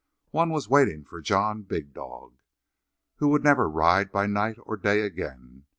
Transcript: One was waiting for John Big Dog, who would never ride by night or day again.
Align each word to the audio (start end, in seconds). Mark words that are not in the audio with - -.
One 0.31 0.49
was 0.49 0.67
waiting 0.67 1.03
for 1.03 1.21
John 1.21 1.61
Big 1.61 1.93
Dog, 1.93 2.39
who 3.17 3.27
would 3.27 3.43
never 3.43 3.69
ride 3.69 4.11
by 4.11 4.25
night 4.25 4.57
or 4.63 4.75
day 4.75 5.01
again. 5.01 5.65